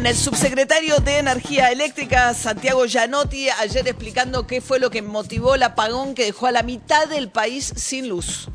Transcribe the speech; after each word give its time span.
En 0.00 0.06
el 0.06 0.14
subsecretario 0.14 0.96
de 1.04 1.18
Energía 1.18 1.70
Eléctrica, 1.70 2.32
Santiago 2.32 2.86
Gianotti, 2.86 3.50
ayer 3.60 3.86
explicando 3.86 4.46
qué 4.46 4.62
fue 4.62 4.80
lo 4.80 4.88
que 4.88 5.02
motivó 5.02 5.56
el 5.56 5.62
apagón 5.62 6.14
que 6.14 6.24
dejó 6.24 6.46
a 6.46 6.52
la 6.52 6.62
mitad 6.62 7.06
del 7.06 7.28
país 7.28 7.70
sin 7.76 8.08
luz. 8.08 8.48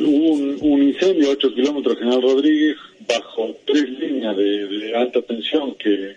Hubo 0.00 0.32
un, 0.34 0.58
un 0.60 0.82
incendio 0.82 1.28
a 1.28 1.32
8 1.34 1.54
kilómetros 1.54 1.96
General 2.00 2.20
Rodríguez 2.20 2.76
bajo 3.08 3.54
tres 3.64 3.88
líneas 3.90 4.36
de, 4.36 4.66
de 4.66 4.96
alta 4.96 5.22
tensión 5.22 5.76
que, 5.76 6.16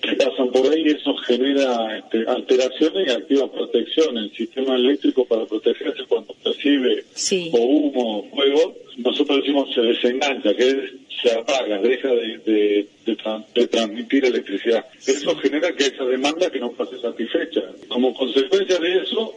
que 0.00 0.12
pasan 0.14 0.52
por 0.52 0.72
ahí 0.72 0.84
eso 0.86 1.12
genera 1.26 1.98
este, 1.98 2.24
alteraciones 2.28 3.08
y 3.08 3.10
activa 3.10 3.50
protección 3.50 4.16
en 4.16 4.24
el 4.24 4.36
sistema 4.36 4.76
eléctrico 4.76 5.24
para 5.24 5.44
protegerse 5.46 6.04
cuando 6.08 6.32
percibe 6.44 7.04
Sí. 7.14 7.50
o 7.52 7.58
humo 7.58 8.18
o 8.20 8.30
fuego. 8.30 8.76
Nosotros 8.98 9.38
decimos 9.38 9.68
se 9.74 9.80
desengancha, 9.80 10.54
que 10.54 10.68
es, 10.68 10.76
se 11.22 11.32
apaga, 11.32 11.78
deja 11.80 12.08
de, 12.08 12.38
de, 12.38 12.86
de 13.06 13.16
tran- 13.16 13.44
de 13.54 13.66
transmitir 13.68 14.24
electricidad. 14.24 14.84
Eso 15.06 15.36
genera 15.36 15.72
que 15.74 15.84
esa 15.86 16.04
demanda 16.04 16.50
que 16.50 16.60
no 16.60 16.72
pase 16.72 16.98
satisfecha. 17.00 17.62
Como 17.88 18.14
consecuencia 18.14 18.78
de 18.78 19.02
eso 19.02 19.34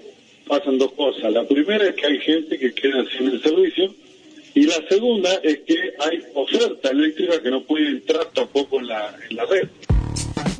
pasan 0.47 0.77
dos 0.77 0.91
cosas. 0.93 1.31
La 1.31 1.45
primera 1.47 1.85
es 1.87 1.95
que 1.95 2.05
hay 2.05 2.19
gente 2.19 2.57
que 2.57 2.73
queda 2.73 3.03
sin 3.17 3.27
el 3.29 3.41
servicio 3.41 3.93
y 4.55 4.63
la 4.65 4.81
segunda 4.87 5.33
es 5.43 5.59
que 5.59 5.93
hay 5.99 6.19
oferta 6.35 6.89
eléctrica 6.89 7.41
que 7.41 7.49
no 7.49 7.63
puede 7.63 7.87
entrar 7.87 8.25
tampoco 8.33 8.79
en 8.79 8.87
la, 8.87 9.17
en 9.29 9.35
la 9.35 9.45
red. 9.45 9.67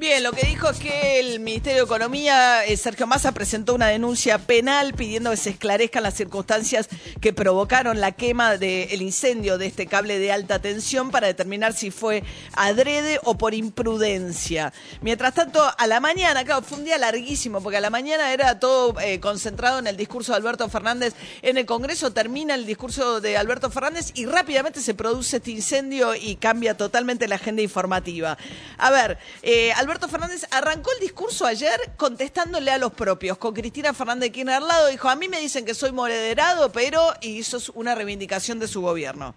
Bien, 0.04 0.22
lo 0.22 0.34
que 0.34 0.46
dijo 0.46 0.70
es 0.70 0.80
que 0.80 1.22
el 1.22 1.40
Ministerio 1.40 1.78
de 1.78 1.86
Economía, 1.86 2.66
eh, 2.66 2.76
Sergio 2.76 3.08
Massa, 3.08 3.32
presentó 3.32 3.74
una 3.74 3.88
denuncia 3.88 4.38
penal 4.38 4.94
pidiendo 4.96 5.32
que 5.32 5.38
se 5.38 5.52
esclarezcan 5.52 6.04
las 6.04 6.16
circunstancias 6.16 6.90
que 7.22 7.32
provocaron 7.32 8.02
la 8.02 8.12
quema 8.12 8.58
del 8.58 9.02
incendio 9.02 9.58
de 9.58 9.68
este 9.68 9.88
cable 9.88 10.20
de 10.20 10.34
alta 10.34 10.60
tensión 10.60 11.10
para 11.10 11.28
determinar 11.28 11.72
si 11.72 11.90
fue 11.90 12.22
adrede 12.52 13.22
o 13.24 13.38
por 13.38 13.54
imprudencia. 13.54 14.74
Mientras 15.00 15.36
tanto, 15.36 15.64
a 15.78 15.88
la 15.88 16.02
mañana, 16.02 16.44
claro, 16.44 16.64
fue 16.64 16.80
un 16.80 16.84
día 16.84 16.98
larguísimo, 16.98 17.64
porque 17.64 17.78
a 17.78 17.82
la 17.82 17.90
mañana 17.90 18.34
era 18.34 18.60
todo 18.60 19.00
eh, 19.00 19.22
concentrado 19.22 19.80
en 19.80 19.88
el 19.88 19.96
discurso 19.96 20.34
de 20.34 20.38
Alberto 20.40 20.68
Fernández 20.68 21.14
en 21.42 21.58
el 21.58 21.66
Congreso, 21.66 22.12
termina 22.12 22.56
el 22.56 22.66
discurso 22.66 23.22
de 23.22 23.38
Alberto 23.38 23.72
Fernández 23.72 24.12
y 24.16 24.26
rápidamente 24.26 24.82
se 24.82 24.96
produce 24.96 25.38
este 25.38 25.52
incendio 25.52 26.14
y 26.14 26.36
cambia 26.36 26.76
totalmente 26.76 27.30
la 27.30 27.36
agenda 27.36 27.62
informativa. 27.62 28.38
A 28.78 28.92
ver, 28.92 29.18
eh, 29.44 29.72
Alberto 29.72 29.93
Fernández 30.02 30.46
arrancó 30.52 30.92
el 30.92 31.00
discurso 31.00 31.46
ayer 31.46 31.80
contestándole 31.98 32.72
a 32.72 32.78
los 32.78 32.94
propios, 32.94 33.38
con 33.38 33.54
Cristina 33.54 33.94
Fernández 33.94 34.30
de 34.30 34.32
Kirchner 34.32 34.56
al 34.56 34.68
lado, 34.68 34.88
dijo, 34.88 35.08
a 35.08 35.16
mí 35.16 35.28
me 35.28 35.40
dicen 35.40 35.66
que 35.66 35.74
soy 35.74 35.92
moderado, 35.92 36.72
pero, 36.72 37.14
y 37.22 37.38
hizo 37.38 37.60
una 37.76 37.96
reivindicación 37.96 38.60
de 38.60 38.68
su 38.68 38.82
gobierno. 38.82 39.36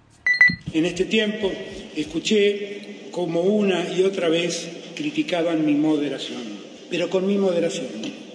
En 0.73 0.85
este 0.85 1.05
tiempo 1.05 1.53
escuché 1.95 3.11
como 3.13 3.41
una 3.43 3.89
y 3.89 4.03
otra 4.03 4.29
vez 4.29 4.67
criticaban 4.95 5.65
mi 5.65 5.75
moderación, 5.75 6.43
pero 6.91 7.11
con 7.11 7.27
mi 7.27 7.37
moderación. 7.37 7.89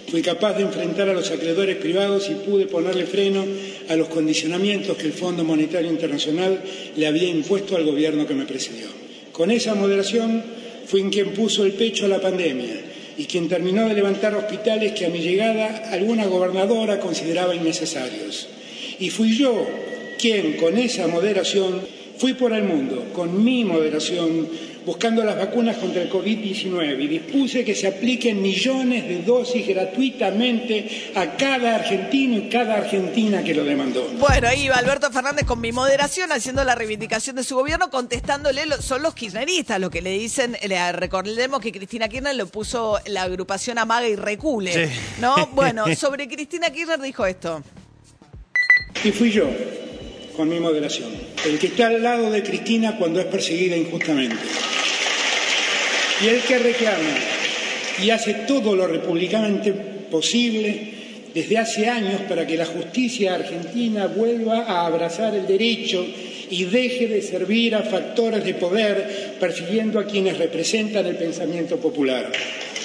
Fui 0.10 0.22
capaz 0.22 0.54
de 0.54 0.64
enfrentar 0.64 1.10
a 1.10 1.14
los 1.14 1.32
acreedores 1.32 1.78
privados 1.78 2.30
y 2.30 2.34
pude 2.34 2.68
ponerle 2.68 3.06
freno 3.06 3.46
a 3.90 3.96
los 3.96 4.10
condicionamientos 4.10 4.98
que 4.98 5.08
el 5.08 5.14
Fondo 5.14 5.44
Monetario 5.44 5.90
Internacional 5.90 6.62
le 6.96 7.08
había 7.08 7.30
impuesto 7.30 7.76
al 7.76 7.86
gobierno 7.86 8.28
que 8.28 8.34
me 8.34 8.46
precedió. 8.46 8.88
Con 9.32 9.52
esa 9.52 9.74
moderación 9.74 10.44
fui 10.92 11.04
quien 11.04 11.32
puso 11.32 11.64
el 11.64 11.72
pecho 11.72 12.04
a 12.04 12.10
la 12.10 12.20
pandemia 12.20 12.76
y 13.18 13.24
quien 13.24 13.48
terminó 13.48 13.88
de 13.88 13.96
levantar 13.96 14.36
hospitales 14.36 14.92
que 14.92 15.06
a 15.06 15.10
mi 15.10 15.20
llegada 15.20 15.90
alguna 15.90 16.26
gobernadora 16.26 17.00
consideraba 17.00 17.56
innecesarios. 17.56 18.50
Y 19.00 19.10
fui 19.10 19.38
yo 19.38 19.66
quien, 20.20 20.58
con 20.58 20.78
esa 20.78 21.08
moderación, 21.08 21.80
fui 22.18 22.34
por 22.34 22.52
el 22.52 22.64
mundo, 22.64 23.06
con 23.14 23.42
mi 23.42 23.64
moderación, 23.64 24.50
buscando 24.86 25.24
las 25.24 25.38
vacunas 25.38 25.78
contra 25.78 26.02
el 26.02 26.10
COVID-19 26.10 27.02
y 27.04 27.08
dispuse 27.08 27.64
que 27.64 27.76
se 27.76 27.88
apliquen 27.88 28.42
millones 28.42 29.08
de 29.08 29.22
dosis 29.24 29.68
gratuitamente 29.68 31.12
a 31.16 31.38
cada 31.38 31.76
argentino 31.76 32.38
y 32.38 32.50
cada 32.50 32.76
argentina 32.78 33.44
que 33.44 33.54
lo 33.54 33.64
demandó. 33.64 34.08
Bueno, 34.20 34.48
ahí 34.48 34.68
va 34.68 34.76
Alberto 34.78 35.12
Fernández 35.12 35.46
con 35.46 35.62
mi 35.62 35.72
moderación 35.72 36.32
haciendo 36.32 36.64
la 36.64 36.76
reivindicación 36.76 37.36
de 37.36 37.44
su 37.44 37.56
gobierno, 37.56 37.90
contestándole, 37.90 38.66
lo- 38.66 38.82
son 38.82 39.02
los 39.04 39.14
kirchneristas 39.14 39.80
lo 39.80 39.90
que 39.90 40.02
le 40.02 40.12
dicen, 40.12 40.58
le- 40.68 40.92
recordemos 40.94 41.60
que 41.62 41.72
Cristina 41.72 42.08
Kirchner 42.10 42.36
lo 42.36 42.48
puso 42.48 43.00
la 43.08 43.24
agrupación 43.24 43.78
Amaga 43.78 44.08
y 44.08 44.16
Recule, 44.16 44.90
¿no? 45.20 45.36
Bueno, 45.54 45.86
sobre 45.96 46.28
Cristina 46.28 46.70
Kirchner 46.72 47.00
dijo 47.00 47.26
esto. 47.26 47.64
Y 49.04 49.12
fui 49.12 49.32
yo, 49.32 49.50
con 50.36 50.50
mi 50.50 50.60
moderación, 50.60 51.10
el 51.46 51.60
que 51.60 51.68
está 51.68 51.88
al 51.88 52.02
lado 52.02 52.32
de 52.32 52.44
Cristina 52.44 52.98
cuando 52.98 53.20
es 53.20 53.26
perseguida 53.26 53.76
injustamente. 53.76 54.38
Y 56.24 56.28
el 56.28 56.42
que 56.42 56.58
reclama 56.60 57.18
y 58.04 58.10
hace 58.10 58.34
todo 58.48 58.76
lo 58.76 58.88
republicanamente 58.88 59.74
posible 59.74 61.02
desde 61.34 61.58
hace 61.58 61.88
años 61.88 62.22
para 62.28 62.46
que 62.46 62.58
la 62.58 62.66
justicia 62.66 63.36
argentina 63.36 64.08
vuelva 64.08 64.64
a 64.64 64.86
abrazar 64.86 65.34
el 65.36 65.48
derecho 65.48 66.06
y 66.50 66.66
deje 66.66 67.08
de 67.08 67.22
servir 67.22 67.76
a 67.76 67.84
factores 67.84 68.44
de 68.44 68.54
poder 68.54 69.36
persiguiendo 69.40 70.00
a 70.00 70.06
quienes 70.06 70.38
representan 70.38 71.06
el 71.06 71.16
pensamiento 71.16 71.78
popular. 71.78 72.30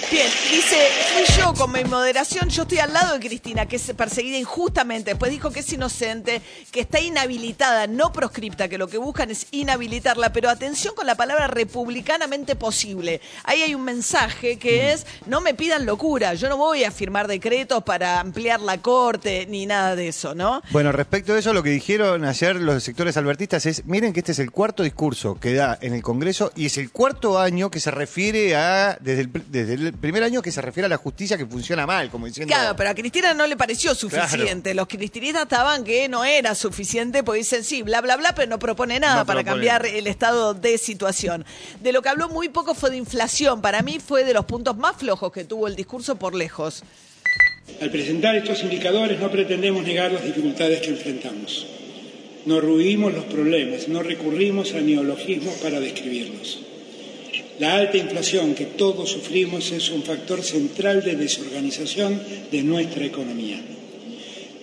Bien, 0.08 0.28
dice, 0.52 0.76
fui 1.14 1.36
yo 1.36 1.52
con 1.54 1.72
mi 1.72 1.82
moderación, 1.82 2.48
yo 2.48 2.62
estoy 2.62 2.78
al 2.78 2.92
lado 2.92 3.14
de 3.14 3.26
Cristina, 3.26 3.66
que 3.66 3.74
es 3.74 3.92
perseguida 3.96 4.38
injustamente. 4.38 5.10
Después 5.10 5.32
dijo 5.32 5.50
que 5.50 5.60
es 5.60 5.72
inocente, 5.72 6.40
que 6.70 6.80
está 6.80 7.00
inhabilitada, 7.00 7.88
no 7.88 8.12
proscripta, 8.12 8.68
que 8.68 8.78
lo 8.78 8.86
que 8.86 8.98
buscan 8.98 9.32
es 9.32 9.48
inhabilitarla. 9.50 10.32
Pero 10.32 10.48
atención 10.48 10.94
con 10.94 11.06
la 11.06 11.16
palabra 11.16 11.48
republicanamente 11.48 12.54
posible. 12.54 13.20
Ahí 13.42 13.62
hay 13.62 13.74
un 13.74 13.82
mensaje 13.82 14.60
que 14.60 14.92
es, 14.92 15.06
no 15.26 15.40
me 15.40 15.54
pidan 15.54 15.86
locura, 15.86 16.34
yo 16.34 16.48
no 16.48 16.56
voy 16.56 16.84
a 16.84 16.92
firmar 16.92 17.26
decretos 17.26 17.82
para 17.82 18.20
ampliar 18.20 18.60
la 18.60 18.78
corte, 18.78 19.46
ni 19.46 19.66
nada 19.66 19.96
de 19.96 20.08
eso, 20.08 20.36
¿no? 20.36 20.62
Bueno, 20.70 20.92
respecto 20.92 21.34
a 21.34 21.38
eso, 21.38 21.52
lo 21.52 21.64
que 21.64 21.70
dijeron 21.70 22.24
ayer 22.24 22.54
los 22.54 22.84
sectores 22.84 23.16
albertistas 23.16 23.66
es, 23.66 23.84
miren 23.86 24.12
que 24.12 24.20
este 24.20 24.32
es 24.32 24.38
el 24.38 24.52
cuarto 24.52 24.84
discurso 24.84 25.36
que 25.40 25.54
da 25.54 25.76
en 25.80 25.94
el 25.94 26.02
Congreso 26.02 26.52
y 26.54 26.66
es 26.66 26.78
el 26.78 26.92
cuarto 26.92 27.40
año 27.40 27.72
que 27.72 27.80
se 27.80 27.90
refiere 27.90 28.54
a, 28.54 28.96
desde 29.00 29.22
el, 29.22 29.30
desde 29.48 29.74
el 29.74 29.95
primer 29.96 30.22
año 30.22 30.42
que 30.42 30.50
se 30.52 30.60
refiere 30.60 30.86
a 30.86 30.88
la 30.88 30.96
justicia 30.96 31.36
que 31.36 31.46
funciona 31.46 31.86
mal, 31.86 32.10
como 32.10 32.26
diciendo... 32.26 32.52
Claro, 32.52 32.76
pero 32.76 32.90
a 32.90 32.94
Cristina 32.94 33.34
no 33.34 33.46
le 33.46 33.56
pareció 33.56 33.94
suficiente. 33.94 34.74
Los 34.74 34.86
cristinistas 34.88 35.42
estaban 35.42 35.84
que 35.84 36.08
no 36.08 36.24
era 36.24 36.54
suficiente 36.54 37.22
porque 37.22 37.38
dicen 37.38 37.64
sí, 37.64 37.82
bla, 37.82 38.00
bla, 38.00 38.16
bla, 38.16 38.34
pero 38.34 38.48
no 38.48 38.58
propone 38.58 38.98
nada 39.00 39.20
No 39.20 39.26
para 39.26 39.40
propone. 39.42 39.66
cambiar 39.66 39.86
el 39.86 40.06
estado 40.06 40.54
de 40.54 40.78
situación. 40.78 41.44
De 41.80 41.92
lo 41.92 42.02
que 42.02 42.08
habló 42.08 42.28
muy 42.28 42.48
poco 42.48 42.74
fue 42.74 42.90
de 42.90 42.96
inflación. 42.96 43.60
Para 43.60 43.82
mí 43.82 43.98
fue 43.98 44.24
de 44.24 44.34
los 44.34 44.44
puntos 44.44 44.76
más 44.76 44.96
flojos 44.96 45.32
que 45.32 45.44
tuvo 45.44 45.66
el 45.68 45.76
discurso 45.76 46.16
por 46.16 46.34
lejos. 46.34 46.82
Al 47.80 47.90
presentar 47.90 48.36
estos 48.36 48.62
indicadores 48.62 49.18
no 49.20 49.30
pretendemos 49.30 49.82
negar 49.84 50.12
las 50.12 50.24
dificultades 50.24 50.80
que 50.80 50.88
enfrentamos. 50.90 51.66
No 52.44 52.60
ruimos 52.60 53.12
los 53.12 53.24
problemas, 53.24 53.88
no 53.88 54.02
recurrimos 54.02 54.72
a 54.74 54.80
neologismos 54.80 55.54
para 55.56 55.80
describirlos. 55.80 56.60
La 57.58 57.76
alta 57.76 57.96
inflación 57.96 58.54
que 58.54 58.66
todos 58.66 59.10
sufrimos 59.10 59.72
es 59.72 59.90
un 59.90 60.02
factor 60.02 60.42
central 60.42 61.02
de 61.02 61.16
desorganización 61.16 62.20
de 62.52 62.62
nuestra 62.62 63.06
economía. 63.06 63.58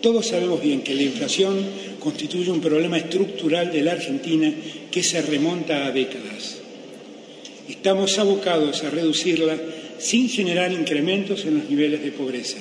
Todos 0.01 0.27
sabemos 0.27 0.61
bien 0.61 0.81
que 0.81 0.93
la 0.93 1.03
inflación 1.03 1.57
constituye 1.99 2.51
un 2.51 2.61
problema 2.61 2.97
estructural 2.97 3.71
de 3.71 3.81
la 3.81 3.93
Argentina 3.93 4.53
que 4.91 5.01
se 5.01 5.21
remonta 5.21 5.87
a 5.87 5.91
décadas. 5.91 6.57
Estamos 7.67 8.19
abocados 8.19 8.83
a 8.83 8.89
reducirla 8.89 9.57
sin 9.97 10.29
generar 10.29 10.71
incrementos 10.71 11.45
en 11.45 11.59
los 11.59 11.69
niveles 11.69 12.03
de 12.03 12.11
pobreza 12.11 12.59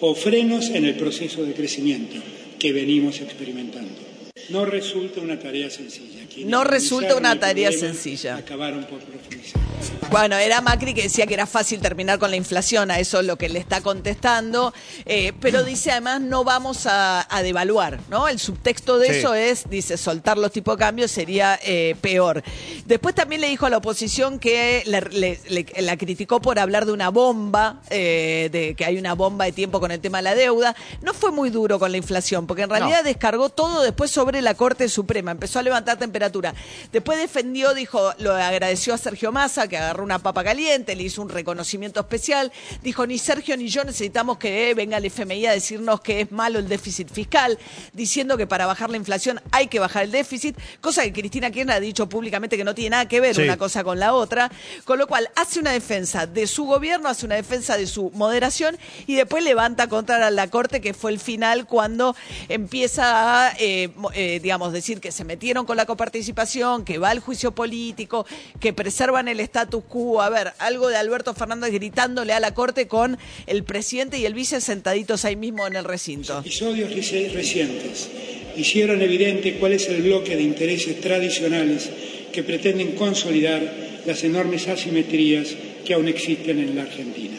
o 0.00 0.14
frenos 0.14 0.70
en 0.70 0.84
el 0.84 0.94
proceso 0.94 1.44
de 1.44 1.52
crecimiento 1.52 2.16
que 2.58 2.72
venimos 2.72 3.20
experimentando. 3.20 4.17
No 4.50 4.64
resulta 4.64 5.20
una 5.20 5.38
tarea 5.38 5.70
sencilla. 5.70 6.18
No 6.46 6.62
resulta 6.64 7.16
una 7.16 7.38
tarea 7.38 7.70
problema 7.70 7.92
sencilla. 7.94 8.36
Acabaron 8.36 8.84
por 8.84 9.00
profundizar. 9.00 9.60
Bueno, 10.10 10.36
era 10.36 10.60
Macri 10.60 10.94
que 10.94 11.02
decía 11.02 11.26
que 11.26 11.34
era 11.34 11.46
fácil 11.46 11.80
terminar 11.80 12.18
con 12.18 12.30
la 12.30 12.36
inflación, 12.36 12.90
a 12.90 12.98
eso 12.98 13.20
es 13.20 13.26
lo 13.26 13.36
que 13.36 13.48
le 13.48 13.58
está 13.58 13.80
contestando, 13.82 14.72
eh, 15.04 15.32
pero 15.40 15.62
dice 15.64 15.90
además 15.90 16.20
no 16.20 16.44
vamos 16.44 16.86
a, 16.86 17.26
a 17.34 17.42
devaluar, 17.42 17.98
¿no? 18.08 18.26
El 18.28 18.38
subtexto 18.38 18.98
de 18.98 19.08
Sí. 19.12 19.18
eso 19.18 19.34
es, 19.34 19.68
dice, 19.68 19.96
soltar 19.96 20.38
los 20.38 20.50
tipos 20.52 20.76
de 20.76 20.80
cambio 20.84 21.08
sería 21.08 21.58
eh, 21.62 21.94
peor. 22.00 22.42
Después 22.86 23.14
también 23.14 23.40
le 23.42 23.48
dijo 23.48 23.66
a 23.66 23.70
la 23.70 23.76
oposición 23.78 24.38
que 24.38 24.82
le- 24.86 25.00
le- 25.02 25.40
le- 25.48 25.82
la 25.82 25.96
criticó 25.96 26.40
por 26.40 26.58
hablar 26.58 26.86
de 26.86 26.92
una 26.92 27.10
bomba, 27.10 27.82
eh, 27.90 28.48
de 28.50 28.74
que 28.74 28.84
hay 28.84 28.96
una 28.98 29.14
bomba 29.14 29.44
de 29.44 29.52
tiempo 29.52 29.78
con 29.80 29.90
el 29.90 30.00
tema 30.00 30.18
de 30.18 30.22
la 30.24 30.34
deuda. 30.34 30.74
No 31.02 31.12
fue 31.14 31.30
muy 31.32 31.50
duro 31.50 31.78
con 31.78 31.90
la 31.90 31.98
inflación, 31.98 32.46
porque 32.46 32.62
en 32.62 32.70
realidad 32.70 33.04
descargó 33.04 33.48
todo 33.50 33.82
después 33.82 34.10
sobre 34.10 34.27
la 34.32 34.54
Corte 34.54 34.88
Suprema, 34.88 35.30
empezó 35.30 35.58
a 35.58 35.62
levantar 35.62 35.98
temperatura. 35.98 36.54
Después 36.92 37.18
defendió, 37.18 37.74
dijo, 37.74 38.12
lo 38.18 38.34
agradeció 38.34 38.94
a 38.94 38.98
Sergio 38.98 39.32
Massa, 39.32 39.68
que 39.68 39.76
agarró 39.78 40.04
una 40.04 40.18
papa 40.18 40.44
caliente, 40.44 40.94
le 40.94 41.02
hizo 41.04 41.22
un 41.22 41.28
reconocimiento 41.28 42.00
especial. 42.00 42.52
Dijo, 42.82 43.06
ni 43.06 43.18
Sergio 43.18 43.56
ni 43.56 43.68
yo 43.68 43.84
necesitamos 43.84 44.38
que 44.38 44.74
venga 44.74 44.98
el 44.98 45.04
FMI 45.06 45.46
a 45.46 45.52
decirnos 45.52 46.00
que 46.00 46.20
es 46.20 46.32
malo 46.32 46.58
el 46.58 46.68
déficit 46.68 47.10
fiscal, 47.10 47.58
diciendo 47.92 48.36
que 48.36 48.46
para 48.46 48.66
bajar 48.66 48.90
la 48.90 48.96
inflación 48.96 49.40
hay 49.50 49.66
que 49.68 49.78
bajar 49.78 50.04
el 50.04 50.10
déficit, 50.12 50.56
cosa 50.80 51.02
que 51.02 51.12
Cristina 51.12 51.50
Kirchner 51.50 51.76
ha 51.76 51.80
dicho 51.80 52.08
públicamente 52.08 52.56
que 52.56 52.64
no 52.64 52.74
tiene 52.74 52.90
nada 52.90 53.08
que 53.08 53.20
ver 53.20 53.34
Sí. 53.34 53.42
una 53.42 53.56
cosa 53.56 53.84
con 53.84 53.98
la 53.98 54.14
otra, 54.14 54.50
con 54.84 54.98
lo 54.98 55.06
cual 55.06 55.28
hace 55.36 55.60
una 55.60 55.72
defensa 55.72 56.26
de 56.26 56.46
su 56.46 56.64
gobierno, 56.64 57.08
hace 57.08 57.26
una 57.26 57.34
defensa 57.36 57.76
de 57.76 57.86
su 57.86 58.10
moderación 58.14 58.76
y 59.06 59.14
después 59.14 59.42
levanta 59.44 59.88
contra 59.88 60.30
la 60.30 60.48
Corte, 60.48 60.80
que 60.80 60.94
fue 60.94 61.10
el 61.12 61.18
final 61.20 61.66
cuando 61.66 62.16
empieza 62.48 63.48
a, 63.48 63.52
eh, 63.58 63.90
eh, 64.20 64.40
digamos, 64.42 64.72
decir 64.72 64.98
que 64.98 65.12
se 65.12 65.22
metieron 65.24 65.64
con 65.64 65.76
la 65.76 65.86
coparticipación, 65.86 66.84
que 66.84 66.98
va 66.98 67.12
el 67.12 67.20
juicio 67.20 67.52
político, 67.52 68.26
que 68.58 68.72
preservan 68.72 69.28
el 69.28 69.38
status 69.38 69.84
quo. 69.88 70.20
A 70.20 70.28
ver, 70.28 70.48
algo 70.58 70.88
de 70.88 70.96
Alberto 70.96 71.34
Fernández 71.34 71.70
gritándole 71.72 72.32
a 72.32 72.40
la 72.40 72.52
Corte 72.52 72.88
con 72.88 73.16
el 73.46 73.62
presidente 73.62 74.18
y 74.18 74.26
el 74.26 74.34
vice 74.34 74.60
sentaditos 74.60 75.24
ahí 75.24 75.36
mismo 75.36 75.68
en 75.68 75.76
el 75.76 75.84
recinto. 75.84 76.40
Episodios 76.40 76.90
reci- 76.90 77.30
recientes 77.32 78.08
hicieron 78.56 79.00
evidente 79.02 79.54
cuál 79.60 79.74
es 79.74 79.88
el 79.88 80.02
bloque 80.02 80.34
de 80.34 80.42
intereses 80.42 81.00
tradicionales 81.00 81.88
que 82.32 82.42
pretenden 82.42 82.96
consolidar 82.96 83.62
las 84.04 84.24
enormes 84.24 84.66
asimetrías 84.66 85.54
que 85.84 85.94
aún 85.94 86.08
existen 86.08 86.58
en 86.58 86.74
la 86.74 86.82
Argentina. 86.82 87.38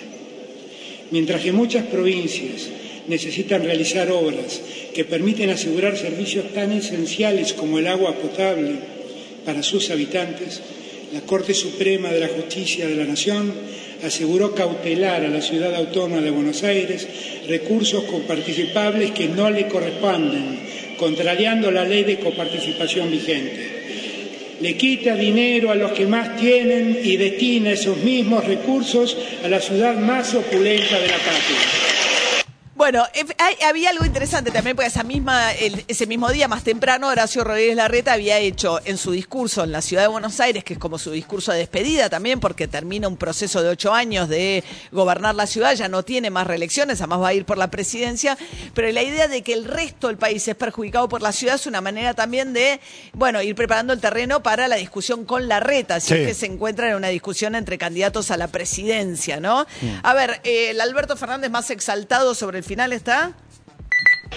Mientras 1.11 1.41
que 1.41 1.51
muchas 1.51 1.85
provincias 1.87 2.69
necesitan 3.09 3.63
realizar 3.63 4.11
obras 4.11 4.61
que 4.94 5.03
permiten 5.03 5.50
asegurar 5.50 5.97
servicios 5.97 6.53
tan 6.53 6.71
esenciales 6.71 7.53
como 7.53 7.79
el 7.79 7.88
agua 7.88 8.15
potable 8.15 8.75
para 9.45 9.63
sus 9.63 9.89
habitantes, 9.89 10.61
la 11.11 11.21
Corte 11.21 11.53
Suprema 11.53 12.11
de 12.11 12.19
la 12.19 12.27
Justicia 12.27 12.88
de 12.88 12.95
la 12.95 13.06
Nación 13.06 13.51
aseguró 14.03 14.53
cautelar 14.53 15.25
a 15.25 15.29
la 15.29 15.41
ciudad 15.41 15.73
autónoma 15.75 16.21
de 16.21 16.29
Buenos 16.29 16.63
Aires 16.63 17.07
recursos 17.47 18.03
coparticipables 18.03 19.12
que 19.12 19.27
no 19.27 19.50
le 19.50 19.67
corresponden, 19.67 20.59
contrariando 20.97 21.71
la 21.71 21.83
ley 21.83 22.03
de 22.03 22.19
coparticipación 22.19 23.12
vigente 23.12 23.79
le 24.62 24.75
quita 24.75 25.15
dinero 25.15 25.71
a 25.71 25.75
los 25.75 25.91
que 25.91 26.05
más 26.05 26.35
tienen 26.35 27.00
y 27.01 27.17
destina 27.17 27.71
esos 27.71 27.97
mismos 27.97 28.45
recursos 28.45 29.17
a 29.44 29.47
la 29.47 29.59
ciudad 29.59 29.95
más 29.95 30.33
opulenta 30.35 31.00
de 31.00 31.07
la 31.07 31.17
patria. 31.17 31.88
Bueno, 32.91 33.06
hay- 33.38 33.56
había 33.68 33.91
algo 33.91 34.03
interesante 34.03 34.50
también, 34.50 34.75
porque 34.75 34.88
esa 34.88 35.03
misma, 35.03 35.51
el- 35.53 35.86
ese 35.88 36.07
mismo 36.07 36.27
día, 36.31 36.47
más 36.47 36.63
temprano, 36.63 37.07
Horacio 37.09 37.44
Rodríguez 37.44 37.75
Larreta 37.75 38.13
había 38.13 38.39
hecho 38.39 38.80
en 38.83 38.97
su 38.97 39.12
discurso 39.12 39.63
en 39.63 39.71
la 39.71 39.83
ciudad 39.83 40.01
de 40.01 40.07
Buenos 40.07 40.39
Aires, 40.39 40.63
que 40.63 40.74
es 40.74 40.80
como 40.80 40.97
su 40.97 41.12
discurso 41.12 41.51
de 41.51 41.59
despedida 41.59 42.09
también, 42.09 42.39
porque 42.39 42.68
termina 42.68 43.07
un 43.07 43.15
proceso 43.15 43.62
de 43.62 43.69
ocho 43.69 43.94
años 43.94 44.27
de 44.27 44.63
gobernar 44.91 45.36
la 45.36 45.45
ciudad, 45.45 45.75
ya 45.75 45.88
no 45.88 46.01
tiene 46.01 46.31
más 46.31 46.47
reelecciones, 46.47 47.00
además 47.00 47.19
va 47.21 47.27
a 47.27 47.33
ir 47.36 47.45
por 47.45 47.59
la 47.59 47.69
presidencia, 47.69 48.36
pero 48.74 48.91
la 48.91 49.03
idea 49.03 49.27
de 49.27 49.44
que 49.44 49.53
el 49.53 49.65
resto 49.65 50.07
del 50.07 50.18
país 50.18 50.47
es 50.47 50.56
perjudicado 50.56 51.07
por 51.09 51.21
la 51.21 51.31
ciudad 51.31 51.57
es 51.57 51.68
una 51.68 51.81
manera 51.81 52.15
también 52.15 52.53
de, 52.53 52.80
bueno, 53.13 53.39
ir 53.44 53.53
preparando 53.53 53.94
el 53.94 54.00
terreno 54.00 54.41
para 54.41 54.68
la 54.68 54.77
discusión 54.77 55.25
con 55.25 55.47
Larreta, 55.47 56.00
si 56.00 56.07
Sí. 56.07 56.13
es 56.21 56.27
que 56.30 56.33
se 56.33 56.47
encuentran 56.47 56.89
en 56.89 56.95
una 56.95 57.09
discusión 57.09 57.53
entre 57.53 57.77
candidatos 57.77 58.31
a 58.31 58.38
la 58.38 58.47
presidencia, 58.47 59.39
¿no? 59.39 59.68
A 60.01 60.13
ver, 60.15 60.41
eh, 60.44 60.71
el 60.71 60.81
Alberto 60.81 61.15
Fernández 61.15 61.51
más 61.51 61.69
exaltado 61.69 62.33
sobre 62.33 62.57
el 62.57 62.63
final 62.63 62.78
está. 62.87 63.33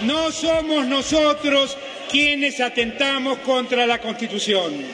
No 0.02 0.32
somos 0.32 0.86
nosotros 0.86 1.76
quienes 2.10 2.60
atentamos 2.60 3.38
contra 3.38 3.86
la 3.86 3.98
Constitución. 3.98 4.84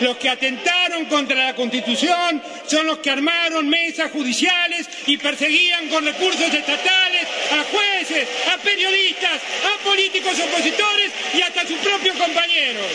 Los 0.00 0.16
que 0.16 0.30
atentaron 0.30 1.04
contra 1.04 1.36
la 1.36 1.54
Constitución 1.54 2.42
son 2.66 2.86
los 2.86 2.98
que 2.98 3.10
armaron 3.10 3.68
mesas 3.68 4.10
judiciales 4.10 4.88
y 5.06 5.18
perseguían 5.18 5.88
con 5.88 6.04
recursos 6.04 6.52
estatales 6.52 7.28
a 7.52 7.62
jueces, 7.70 8.26
a 8.52 8.58
periodistas, 8.58 9.40
a 9.64 9.84
políticos 9.84 10.32
opositores 10.40 11.12
y 11.34 11.42
hasta 11.42 11.60
a 11.60 11.66
sus 11.66 11.78
propios 11.78 12.16
compañeros. 12.16 12.86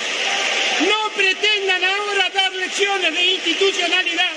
No 0.81 1.13
pretendan 1.15 1.83
ahora 1.83 2.29
dar 2.33 2.53
lecciones 2.53 3.13
de 3.13 3.25
institucionalidad 3.25 4.31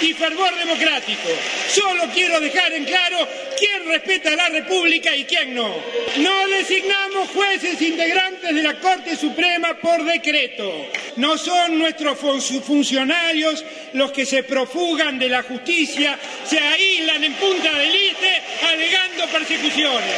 y 0.00 0.12
fervor 0.12 0.54
democrático. 0.56 1.28
Solo 1.72 2.04
quiero 2.14 2.40
dejar 2.40 2.72
en 2.72 2.84
claro 2.84 3.28
quién 3.58 3.86
respeta 3.88 4.34
la 4.36 4.48
República 4.48 5.14
y 5.16 5.24
quién 5.24 5.54
no. 5.54 5.68
No 6.18 6.48
designamos 6.48 7.28
jueces 7.30 7.80
integrantes 7.80 8.54
de 8.54 8.62
la 8.62 8.78
Corte 8.80 9.16
Suprema 9.16 9.74
por 9.80 10.04
decreto. 10.04 10.70
No 11.16 11.36
son 11.38 11.78
nuestros 11.78 12.18
fun- 12.18 12.40
funcionarios 12.62 13.64
los 13.94 14.12
que 14.12 14.26
se 14.26 14.42
profugan 14.42 15.18
de 15.18 15.28
la 15.28 15.42
justicia, 15.42 16.18
se 16.48 16.58
aíslan 16.58 17.24
en 17.24 17.34
punta 17.34 17.72
del 17.78 17.94
este 17.94 18.42
alegando 18.66 19.26
persecuciones. 19.32 20.14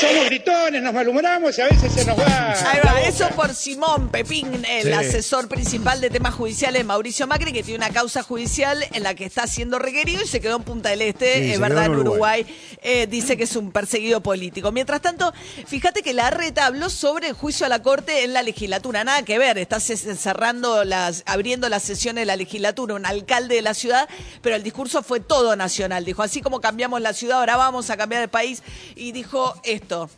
Somos 0.00 0.26
gritones, 0.26 0.82
nos 0.82 0.94
malhumoramos 0.94 1.56
y 1.58 1.60
a 1.60 1.68
veces 1.68 1.92
se 1.92 2.04
nos 2.04 2.18
va. 2.18 2.52
Ahí 2.72 3.08
eso 3.08 3.28
por 3.30 3.54
Simón 3.54 4.10
Pepín, 4.10 4.64
el 4.68 4.84
Sí. 4.84 4.92
asesor 4.92 5.48
principal 5.48 6.00
de 6.00 6.10
temas 6.10 6.34
judiciales 6.34 6.80
de 6.80 6.84
Mauricio 6.84 7.26
Macri, 7.26 7.52
que 7.52 7.62
tiene 7.62 7.84
una 7.84 7.90
causa 7.92 8.22
judicial 8.22 8.84
en 8.92 9.02
la 9.02 9.14
que 9.14 9.24
está 9.24 9.46
siendo 9.46 9.78
requerido 9.78 10.22
y 10.22 10.26
se 10.26 10.40
quedó 10.40 10.56
en 10.56 10.62
Punta 10.62 10.90
del 10.90 11.02
Este, 11.02 11.34
Sí, 11.44 11.52
es 11.52 11.60
verdad, 11.60 11.86
en 11.86 11.96
Uruguay. 11.96 12.46
Eh, 12.82 13.06
dice 13.08 13.36
que 13.36 13.44
es 13.44 13.56
un 13.56 13.72
perseguido 13.72 14.20
político. 14.22 14.70
Mientras 14.72 15.00
tanto, 15.02 15.32
fíjate 15.66 16.02
que 16.02 16.12
la 16.12 16.30
reta 16.30 16.66
habló 16.66 16.90
sobre 16.90 17.28
el 17.28 17.32
juicio 17.34 17.66
a 17.66 17.68
la 17.68 17.82
Corte 17.82 18.24
en 18.24 18.32
la 18.32 18.42
legislatura. 18.42 19.02
Nada 19.04 19.22
que 19.24 19.38
ver, 19.38 19.58
está 19.58 19.80
ce- 19.80 19.96
cerrando 19.96 20.84
las, 20.84 21.22
abriendo 21.26 21.68
las 21.68 21.82
sesiones 21.82 22.22
de 22.22 22.26
la 22.26 22.36
legislatura, 22.36 22.94
un 22.94 23.04
alcalde 23.06 23.56
de 23.56 23.62
la 23.62 23.74
ciudad, 23.74 24.08
pero 24.42 24.54
el 24.56 24.62
discurso 24.62 25.02
fue 25.02 25.20
todo 25.20 25.56
nacional. 25.56 26.04
Dijo, 26.04 26.22
así 26.22 26.40
como 26.40 26.60
cambiamos 26.60 27.00
la 27.00 27.12
ciudad, 27.12 27.40
ahora 27.40 27.56
vamos 27.56 27.90
a 27.90 27.96
cambiar 27.96 28.22
el 28.22 28.28
país. 28.28 28.62
Y 28.94 29.12
dijo 29.12 29.54
esto. 29.64 30.08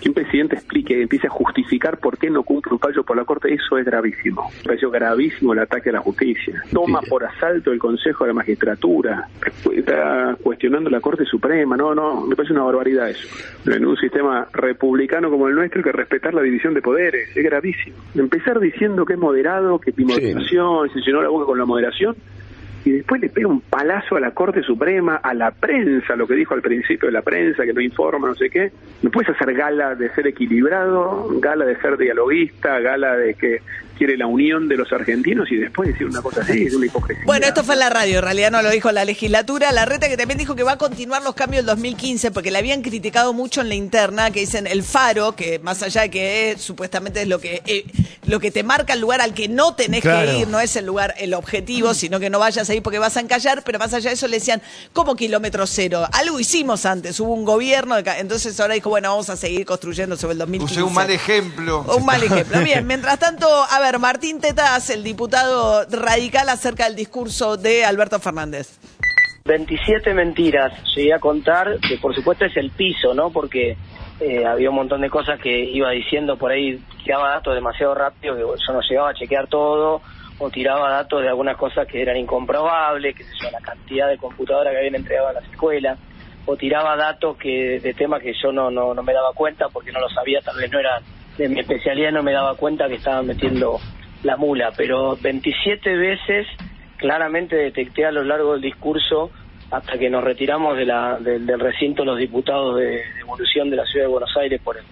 Que 0.00 0.08
un 0.08 0.14
presidente 0.14 0.56
explique, 0.56 1.00
empiece 1.00 1.26
a 1.26 1.30
justificar 1.30 1.98
por 1.98 2.18
qué 2.18 2.30
no 2.30 2.42
cumple 2.42 2.72
un 2.72 2.78
fallo 2.78 3.02
por 3.04 3.16
la 3.16 3.24
Corte, 3.24 3.52
eso 3.52 3.78
es 3.78 3.84
gravísimo. 3.84 4.50
Me 4.58 4.64
pareció 4.64 4.90
gravísimo 4.90 5.52
el 5.52 5.60
ataque 5.60 5.90
a 5.90 5.94
la 5.94 6.00
justicia. 6.00 6.62
Toma 6.72 7.00
por 7.02 7.24
asalto 7.24 7.72
el 7.72 7.78
Consejo 7.78 8.24
de 8.24 8.28
la 8.28 8.34
Magistratura, 8.34 9.28
está 9.72 10.36
cuestionando 10.42 10.90
la 10.90 11.00
Corte 11.00 11.24
Suprema, 11.24 11.76
no, 11.76 11.94
no, 11.94 12.26
me 12.26 12.36
parece 12.36 12.52
una 12.54 12.62
barbaridad 12.62 13.10
eso. 13.10 13.28
En 13.66 13.84
un 13.84 13.96
sistema 13.96 14.46
republicano 14.52 15.30
como 15.30 15.48
el 15.48 15.54
nuestro 15.54 15.80
hay 15.80 15.84
que 15.84 15.92
respetar 15.92 16.34
la 16.34 16.42
división 16.42 16.74
de 16.74 16.82
poderes, 16.82 17.36
es 17.36 17.44
gravísimo. 17.44 17.96
Empezar 18.14 18.60
diciendo 18.60 19.04
que 19.04 19.14
es 19.14 19.18
moderado, 19.18 19.78
que 19.78 19.90
es 19.90 19.98
moderación, 19.98 20.90
se 20.90 21.00
llenó 21.00 21.22
la 21.22 21.28
boca 21.28 21.46
con 21.46 21.58
la 21.58 21.64
moderación, 21.64 22.16
y 22.84 22.92
después 22.92 23.20
le 23.20 23.28
pega 23.28 23.48
un 23.48 23.60
palazo 23.60 24.16
a 24.16 24.20
la 24.20 24.30
Corte 24.30 24.62
Suprema, 24.62 25.16
a 25.16 25.34
la 25.34 25.50
prensa, 25.50 26.16
lo 26.16 26.26
que 26.26 26.34
dijo 26.34 26.54
al 26.54 26.62
principio 26.62 27.06
de 27.08 27.12
la 27.12 27.22
prensa, 27.22 27.64
que 27.64 27.72
no 27.72 27.80
informa, 27.80 28.28
no 28.28 28.34
sé 28.34 28.48
qué. 28.50 28.72
No 29.02 29.10
puedes 29.10 29.30
hacer 29.30 29.52
gala 29.54 29.94
de 29.94 30.08
ser 30.10 30.26
equilibrado, 30.26 31.28
gala 31.40 31.64
de 31.64 31.76
ser 31.76 31.96
dialoguista, 31.96 32.78
gala 32.80 33.16
de 33.16 33.34
que 33.34 33.60
quiere 33.98 34.16
la 34.16 34.26
unión 34.26 34.68
de 34.68 34.76
los 34.76 34.90
argentinos 34.92 35.50
y 35.50 35.56
después 35.56 35.88
decir 35.88 36.06
una 36.06 36.22
cosa 36.22 36.40
así, 36.42 36.62
es 36.64 36.74
una 36.74 36.86
hipocresía. 36.86 37.24
Bueno, 37.26 37.46
esto 37.46 37.64
fue 37.64 37.74
en 37.74 37.80
la 37.80 37.90
radio, 37.90 38.18
en 38.18 38.22
realidad 38.24 38.50
no 38.52 38.62
lo 38.62 38.70
dijo 38.70 38.90
la 38.92 39.04
legislatura. 39.04 39.72
La 39.72 39.84
reta 39.84 40.08
que 40.08 40.16
también 40.16 40.38
dijo 40.38 40.54
que 40.54 40.62
va 40.62 40.72
a 40.72 40.78
continuar 40.78 41.22
los 41.22 41.34
cambios 41.34 41.64
del 41.64 41.66
2015 41.74 42.30
porque 42.30 42.50
le 42.50 42.58
habían 42.58 42.82
criticado 42.82 43.32
mucho 43.32 43.60
en 43.60 43.68
la 43.68 43.74
interna, 43.74 44.30
que 44.30 44.40
dicen 44.40 44.66
el 44.66 44.82
faro, 44.82 45.34
que 45.36 45.58
más 45.58 45.82
allá 45.82 46.02
de 46.02 46.10
que 46.10 46.50
es, 46.52 46.62
supuestamente 46.62 47.22
es 47.22 47.28
lo 47.28 47.40
que 47.40 47.62
eh, 47.66 47.84
lo 48.26 48.40
que 48.40 48.50
te 48.50 48.62
marca 48.62 48.92
el 48.92 49.00
lugar 49.00 49.20
al 49.20 49.34
que 49.34 49.48
no 49.48 49.74
tenés 49.74 50.02
Claro. 50.02 50.30
que 50.30 50.38
ir, 50.38 50.48
no 50.48 50.60
es 50.60 50.76
el 50.76 50.86
lugar, 50.86 51.14
el 51.18 51.34
objetivo, 51.34 51.92
sino 51.94 52.20
que 52.20 52.30
no 52.30 52.38
vayas 52.38 52.70
ahí 52.70 52.80
porque 52.80 52.98
vas 52.98 53.16
a 53.16 53.20
encallar, 53.20 53.62
pero 53.64 53.78
más 53.78 53.92
allá 53.94 54.10
de 54.10 54.14
eso 54.14 54.28
le 54.28 54.38
decían, 54.38 54.62
¿cómo 54.92 55.16
kilómetro 55.16 55.66
cero? 55.66 56.06
Algo 56.12 56.38
hicimos 56.38 56.86
antes, 56.86 57.18
hubo 57.20 57.34
un 57.34 57.44
gobierno, 57.44 57.96
entonces 57.98 58.58
ahora 58.60 58.74
dijo, 58.74 58.90
bueno, 58.90 59.08
vamos 59.10 59.28
a 59.30 59.36
seguir 59.36 59.64
construyendo 59.66 60.16
sobre 60.16 60.32
el 60.34 60.38
2015. 60.38 60.74
Usé 60.74 60.82
un 60.82 60.94
mal 60.94 61.10
ejemplo. 61.10 61.84
Un 61.96 62.04
mal 62.04 62.22
ejemplo. 62.22 62.60
Bien, 62.62 62.86
mientras 62.86 63.18
tanto, 63.18 63.46
a 63.48 63.80
ver, 63.80 63.87
Martín 63.96 64.40
Tetaz, 64.40 64.90
el 64.90 65.02
diputado 65.02 65.86
radical 65.90 66.50
acerca 66.50 66.84
del 66.84 66.94
discurso 66.94 67.56
de 67.56 67.86
Alberto 67.86 68.18
Fernández. 68.18 68.78
27 69.46 70.12
mentiras 70.12 70.72
llegué 70.94 71.14
a 71.14 71.18
contar, 71.18 71.78
que 71.80 71.96
por 71.96 72.14
supuesto 72.14 72.44
es 72.44 72.54
el 72.58 72.70
piso, 72.70 73.14
¿no? 73.14 73.30
Porque 73.30 73.78
eh, 74.20 74.44
había 74.44 74.68
un 74.68 74.76
montón 74.76 75.00
de 75.00 75.08
cosas 75.08 75.40
que 75.40 75.64
iba 75.64 75.90
diciendo 75.90 76.36
por 76.36 76.50
ahí, 76.50 76.78
tiraba 77.02 77.30
datos 77.30 77.54
demasiado 77.54 77.94
rápido, 77.94 78.34
que 78.36 78.42
yo 78.42 78.72
no 78.74 78.80
llegaba 78.82 79.10
a 79.10 79.14
chequear 79.14 79.46
todo, 79.46 80.02
o 80.38 80.50
tiraba 80.50 80.90
datos 80.90 81.22
de 81.22 81.28
algunas 81.28 81.56
cosas 81.56 81.88
que 81.88 82.02
eran 82.02 82.18
incomprobables, 82.18 83.16
que 83.16 83.24
sé 83.24 83.30
yo, 83.42 83.50
la 83.50 83.60
cantidad 83.60 84.08
de 84.08 84.18
computadoras 84.18 84.72
que 84.72 84.78
habían 84.78 84.96
entregado 84.96 85.28
a 85.28 85.32
las 85.32 85.44
escuelas, 85.44 85.98
o 86.44 86.56
tiraba 86.56 86.96
datos 86.96 87.36
que 87.38 87.80
de 87.80 87.94
temas 87.94 88.22
que 88.22 88.34
yo 88.34 88.52
no, 88.52 88.70
no, 88.70 88.92
no 88.92 89.02
me 89.02 89.14
daba 89.14 89.32
cuenta 89.32 89.68
porque 89.68 89.92
no 89.92 90.00
lo 90.00 90.10
sabía, 90.10 90.40
tal 90.42 90.56
vez 90.58 90.70
no 90.70 90.78
era 90.78 91.00
de 91.38 91.48
mi 91.48 91.60
especialidad, 91.60 92.12
no 92.12 92.22
me 92.22 92.32
daba 92.32 92.56
cuenta 92.56 92.88
que 92.88 92.96
estaban 92.96 93.26
metiendo 93.26 93.78
la 94.24 94.36
mula, 94.36 94.72
pero 94.76 95.16
27 95.16 95.96
veces 95.96 96.46
claramente 96.96 97.56
detecté 97.56 98.04
a 98.04 98.12
lo 98.12 98.24
largo 98.24 98.52
del 98.52 98.60
discurso 98.60 99.30
hasta 99.70 99.98
que 99.98 100.10
nos 100.10 100.24
retiramos 100.24 100.76
de 100.76 100.86
la, 100.86 101.18
del, 101.18 101.46
del 101.46 101.60
recinto 101.60 102.04
los 102.04 102.18
diputados 102.18 102.76
de, 102.76 102.86
de 102.86 103.20
evolución 103.20 103.70
de 103.70 103.76
la 103.76 103.84
ciudad 103.84 104.06
de 104.06 104.10
Buenos 104.10 104.36
Aires 104.36 104.60
por 104.62 104.76
el, 104.76 104.84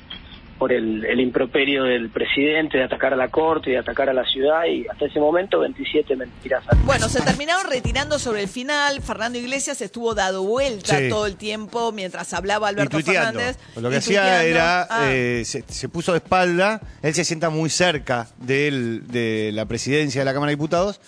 por 0.58 0.72
el, 0.72 1.04
el 1.04 1.20
improperio 1.20 1.84
del 1.84 2.08
presidente 2.10 2.78
de 2.78 2.84
atacar 2.84 3.12
a 3.12 3.16
la 3.16 3.28
corte 3.28 3.70
y 3.70 3.72
de 3.74 3.78
atacar 3.78 4.08
a 4.08 4.12
la 4.12 4.24
ciudad 4.24 4.64
y 4.64 4.86
hasta 4.88 5.06
ese 5.06 5.18
momento 5.20 5.60
27 5.60 6.16
mentiras. 6.16 6.64
Bueno, 6.84 7.08
se 7.08 7.20
terminaron 7.20 7.70
retirando 7.70 8.18
sobre 8.18 8.42
el 8.42 8.48
final. 8.48 9.00
Fernando 9.02 9.38
Iglesias 9.38 9.80
estuvo 9.82 10.14
dado 10.14 10.42
vuelta 10.44 10.98
Sí. 10.98 11.08
todo 11.08 11.26
el 11.26 11.36
tiempo 11.36 11.92
mientras 11.92 12.32
hablaba 12.32 12.68
Alberto. 12.68 12.98
Fernández. 13.00 13.58
Lo 13.76 13.90
que 13.90 13.96
hacía 13.96 14.44
era, 14.44 14.86
Ah. 14.90 15.10
eh, 15.12 15.42
se, 15.44 15.62
se 15.68 15.88
puso 15.88 16.12
de 16.12 16.18
espalda, 16.18 16.80
él 17.02 17.14
se 17.14 17.24
sienta 17.24 17.50
muy 17.50 17.68
cerca 17.70 18.28
del- 18.38 19.06
de 19.08 19.50
la 19.52 19.66
presidencia 19.66 20.20
de 20.20 20.24
la 20.24 20.32
Cámara 20.32 20.50
de 20.50 20.56
Diputados, 20.56 21.00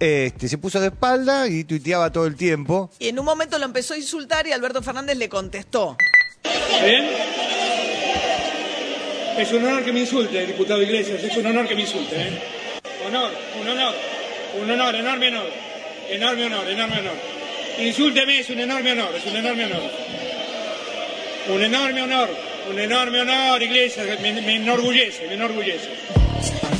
este, 0.00 0.48
se 0.48 0.58
puso 0.58 0.80
de 0.80 0.86
espalda 0.88 1.46
y 1.48 1.64
tuiteaba 1.64 2.10
todo 2.10 2.26
el 2.26 2.36
tiempo. 2.36 2.90
Y 2.98 3.08
en 3.08 3.18
un 3.18 3.24
momento 3.24 3.58
lo 3.58 3.64
empezó 3.64 3.94
a 3.94 3.96
insultar 3.96 4.46
y 4.46 4.52
Alberto 4.52 4.82
Fernández 4.82 5.16
le 5.18 5.28
contestó. 5.28 5.96
¿Bien? 6.82 7.04
Es 9.38 9.50
un 9.52 9.64
honor 9.64 9.84
que 9.84 9.92
me 9.92 10.00
insulte, 10.00 10.46
diputado 10.46 10.80
Iglesias, 10.80 11.22
es 11.22 11.36
un 11.36 11.46
honor 11.46 11.66
que 11.66 11.74
me 11.74 11.80
insulte. 11.80 12.14
¿eh? 12.14 12.30
Honor, 13.06 13.30
un 13.60 13.68
honor, 13.68 13.94
un 14.62 14.70
honor, 14.70 14.94
enorme 14.94 15.28
honor, 15.28 15.50
enorme 16.08 16.44
honor, 16.46 16.68
enorme 16.68 16.98
honor. 17.00 17.16
Insúlteme, 17.78 18.38
es 18.38 18.50
un 18.50 18.60
enorme 18.60 18.92
honor, 18.92 19.10
es 19.16 19.26
un 19.26 19.36
enorme 19.36 19.64
honor. 19.64 19.90
Un 21.48 21.62
enorme 21.62 22.02
honor, 22.02 22.30
un 22.70 22.78
enorme 22.78 23.20
honor, 23.22 23.60
Iglesias, 23.60 24.20
me, 24.20 24.40
me 24.40 24.54
enorgullece, 24.54 25.26
me 25.26 25.34
enorgullece. 25.34 26.23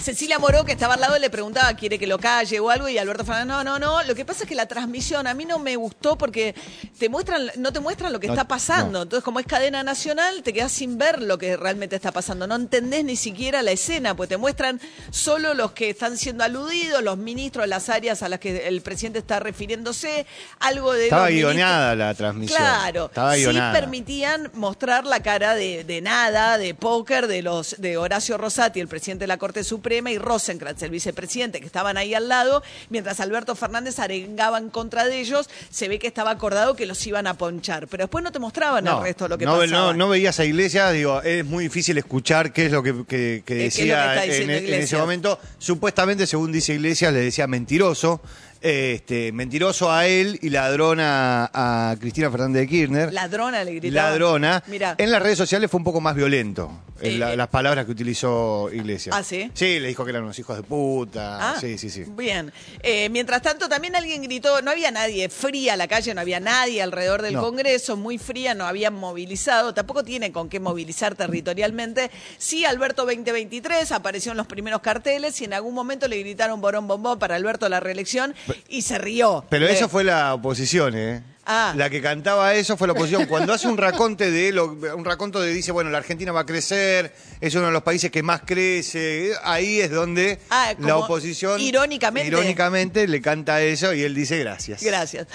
Cecilia 0.02 0.38
Moró, 0.38 0.64
que 0.64 0.72
estaba 0.72 0.94
al 0.94 1.00
lado, 1.00 1.18
le 1.18 1.30
preguntaba, 1.30 1.72
¿quiere 1.74 1.98
que 1.98 2.06
lo 2.06 2.18
calle 2.18 2.60
o 2.60 2.68
algo? 2.70 2.88
Y 2.88 2.98
Alberto 2.98 3.24
Fernández, 3.24 3.46
no, 3.48 3.64
no, 3.64 3.78
no. 3.78 4.02
Lo 4.02 4.14
que 4.14 4.24
pasa 4.24 4.42
es 4.44 4.48
que 4.48 4.54
la 4.54 4.66
transmisión 4.66 5.26
a 5.26 5.32
mí 5.34 5.44
no 5.46 5.58
me 5.58 5.76
gustó 5.76 6.16
porque 6.18 6.54
te 6.98 7.08
muestran, 7.08 7.50
no 7.56 7.72
te 7.72 7.80
muestran 7.80 8.12
lo 8.12 8.20
que 8.20 8.26
No, 8.26 8.34
está 8.34 8.46
pasando. 8.46 8.90
no. 8.98 9.02
Entonces, 9.02 9.24
como 9.24 9.40
es 9.40 9.46
cadena 9.46 9.82
nacional, 9.82 10.42
te 10.42 10.52
quedas 10.52 10.72
sin 10.72 10.98
ver 10.98 11.22
lo 11.22 11.38
que 11.38 11.56
realmente 11.56 11.96
está 11.96 12.12
pasando. 12.12 12.46
No 12.46 12.56
entendés 12.56 13.04
ni 13.04 13.16
siquiera 13.16 13.62
la 13.62 13.70
escena, 13.70 14.14
pues 14.14 14.28
te 14.28 14.36
muestran 14.36 14.80
solo 15.10 15.54
los 15.54 15.72
que 15.72 15.90
están 15.90 16.16
siendo 16.18 16.44
aludidos, 16.44 17.02
los 17.02 17.16
ministros 17.16 17.62
de 17.64 17.68
las 17.68 17.88
áreas 17.88 18.22
a 18.22 18.28
las 18.28 18.40
que 18.40 18.68
el 18.68 18.82
presidente 18.82 19.20
está 19.20 19.40
refiriéndose, 19.40 20.26
algo 20.60 20.92
de... 20.92 21.04
Estaba 21.04 21.28
guionada 21.30 21.94
la 21.94 22.14
transmisión. 22.14 22.58
Claro, 22.58 23.06
Estaba 23.06 23.34
sí 23.34 23.40
guionada. 23.42 23.72
permitían 23.72 24.50
mostrar 24.54 25.06
la 25.06 25.22
cara 25.22 25.54
de, 25.54 25.84
de 25.84 26.00
nada, 26.02 26.58
de 26.58 26.74
póker, 26.74 27.26
de 27.26 27.42
los 27.42 27.76
de 27.78 27.96
Horacio 27.96 28.36
Rosati, 28.36 28.80
el 28.80 28.88
presidente 28.88 29.22
de 29.22 29.28
la 29.28 29.38
Corte 29.38 29.53
Suprema, 29.62 30.10
y 30.10 30.18
Rosenkrantz, 30.18 30.82
el 30.82 30.90
vicepresidente, 30.90 31.60
que 31.60 31.66
estaban 31.66 31.96
ahí 31.96 32.14
al 32.14 32.28
lado, 32.28 32.62
mientras 32.90 33.20
Alberto 33.20 33.54
Fernández 33.54 33.98
arengaba 33.98 34.58
en 34.58 34.70
contra 34.70 35.04
de 35.04 35.20
ellos, 35.20 35.48
se 35.70 35.88
ve 35.88 35.98
que 35.98 36.06
estaba 36.06 36.30
acordado 36.30 36.74
que 36.74 36.86
los 36.86 37.06
iban 37.06 37.26
a 37.26 37.34
ponchar, 37.34 37.86
pero 37.86 38.04
después 38.04 38.24
no 38.24 38.32
te 38.32 38.38
mostraban 38.38 38.86
el 38.86 39.00
resto 39.02 39.24
de 39.24 39.28
lo 39.30 39.38
que 39.38 39.44
no, 39.44 39.58
pasaba. 39.58 39.92
no, 39.92 39.94
no 39.94 40.08
veías 40.08 40.40
a 40.40 40.44
Iglesias, 40.44 40.92
digo, 40.92 41.22
es 41.22 41.44
muy 41.44 41.64
difícil 41.64 41.98
escuchar 41.98 42.52
qué 42.52 42.66
es 42.66 42.72
lo 42.72 42.82
que, 42.82 43.42
decía 43.46 44.24
en, 44.24 44.50
ese 44.50 44.96
momento. 44.96 45.38
Supuestamente, 45.58 46.26
según 46.26 46.52
dice 46.52 46.74
Iglesias, 46.74 47.12
le 47.12 47.20
decía 47.20 47.46
mentiroso. 47.46 48.20
Este, 48.68 49.30
mentiroso 49.32 49.92
a 49.92 50.06
él 50.06 50.38
y 50.40 50.48
ladrón 50.48 50.98
a, 50.98 51.94
Cristina 52.00 52.30
Fernández 52.30 52.62
de 52.62 52.66
Kirchner. 52.68 53.12
Ladrona 53.12 53.62
le 53.62 53.74
gritaba. 53.74 54.08
Ladrona. 54.08 54.62
Mira. 54.68 54.94
En 54.96 55.10
las 55.10 55.22
redes 55.22 55.36
sociales 55.36 55.70
fue 55.70 55.76
un 55.76 55.84
poco 55.84 56.00
más 56.00 56.14
violento 56.16 56.70
en 56.98 57.12
Eh, 57.16 57.18
la- 57.18 57.32
eh. 57.34 57.36
las 57.36 57.48
palabras 57.48 57.84
que 57.84 57.90
utilizó 57.90 58.70
Iglesias. 58.72 59.14
¿Ah, 59.18 59.22
sí? 59.22 59.50
Sí, 59.52 59.78
le 59.80 59.88
dijo 59.88 60.02
que 60.04 60.12
eran 60.12 60.22
unos 60.24 60.38
hijos 60.38 60.56
de 60.56 60.62
puta. 60.62 61.50
Ah, 61.52 61.60
sí, 61.60 61.76
sí, 61.76 61.90
sí. 61.90 62.04
Bien. 62.08 62.54
Eh, 62.82 63.10
mientras 63.10 63.42
tanto, 63.42 63.68
también 63.68 63.96
alguien 63.96 64.22
gritó, 64.22 64.62
no 64.62 64.70
había 64.70 64.90
nadie 64.90 65.28
fría, 65.28 65.76
la 65.76 65.86
calle 65.86 66.14
no 66.14 66.22
había 66.22 66.40
nadie 66.40 66.80
alrededor 66.80 67.20
del 67.20 67.34
No. 67.34 67.42
Congreso, 67.42 67.98
muy 67.98 68.16
fría, 68.16 68.54
no 68.54 68.64
habían 68.64 68.94
movilizado, 68.94 69.74
tampoco 69.74 70.04
tiene 70.04 70.32
con 70.32 70.48
qué 70.48 70.58
movilizar 70.58 71.14
territorialmente. 71.16 72.10
Sí, 72.38 72.64
Alberto 72.64 73.04
2023 73.04 73.92
apareció 73.92 74.32
en 74.32 74.38
los 74.38 74.46
primeros 74.46 74.80
carteles 74.80 75.38
y 75.42 75.44
en 75.44 75.52
algún 75.52 75.74
momento 75.74 76.08
le 76.08 76.18
gritaron 76.20 76.62
borón 76.62 76.86
bombón 76.88 77.18
para 77.18 77.36
Alberto 77.36 77.68
la 77.68 77.80
reelección 77.80 78.34
y 78.68 78.82
se 78.82 78.98
rió. 78.98 79.44
Pero 79.48 79.66
Eh, 79.66 79.72
eso 79.72 79.88
fue 79.88 80.04
la 80.04 80.34
oposición, 80.34 80.96
¿eh? 80.96 81.22
Ah. 81.46 81.74
La 81.76 81.90
que 81.90 82.00
cantaba 82.00 82.54
eso 82.54 82.76
fue 82.78 82.86
la 82.86 82.94
oposición. 82.94 83.26
Cuando 83.26 83.52
hace 83.52 83.68
un 83.68 83.76
raconte 83.76 84.30
de 84.30 84.50
lo- 84.50 84.72
un 84.96 85.04
raconto 85.04 85.42
de 85.42 85.52
dice, 85.52 85.72
bueno, 85.72 85.90
la 85.90 85.98
Argentina 85.98 86.32
va 86.32 86.40
a 86.40 86.46
crecer, 86.46 87.14
es 87.40 87.54
uno 87.54 87.66
de 87.66 87.72
los 87.72 87.82
países 87.82 88.10
que 88.10 88.22
más 88.22 88.40
crece, 88.46 89.32
ahí 89.44 89.78
es 89.80 89.90
donde 89.90 90.38
Ah, 90.48 90.72
la 90.78 90.96
oposición 90.96 91.60
irónicamente. 91.60 92.28
irónicamente 92.28 93.06
le 93.06 93.20
canta 93.20 93.60
eso 93.60 93.92
y 93.92 94.02
él 94.02 94.14
dice 94.14 94.38
gracias. 94.38 94.82
Gracias. 94.82 95.26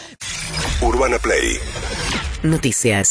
Urbana 0.82 1.20
Play 1.20 1.60
Noticias. 2.42 3.10